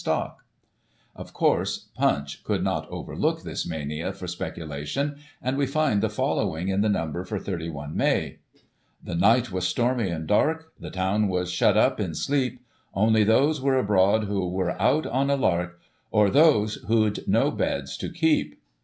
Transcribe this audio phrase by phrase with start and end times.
[0.03, 6.01] [1845 Of course, Punch could not overlook this mania for specula tion, and we find
[6.01, 8.39] the following in the number for 3 1 May:
[8.71, 10.73] *' The night was stormy and dark.
[10.79, 12.61] The town was shut up in sleep;
[12.95, 15.79] Only those were abroad who were out on a lark»
[16.09, 18.59] Or those, who'd no beds to keep.